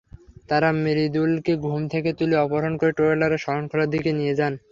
তাঁরা 0.49 0.69
মৃদুলকে 0.77 1.53
ঘুম 1.65 1.81
থেকে 1.87 2.09
তুলে 2.19 2.35
অপহরণ 2.37 2.73
করে 2.77 2.91
ট্রলারে 2.91 3.37
শরণখোলার 3.37 3.89
দিকে 3.89 4.11
নিয়ে 4.19 4.33
যান। 4.39 4.53